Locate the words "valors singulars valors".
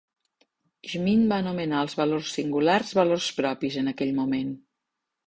1.99-3.29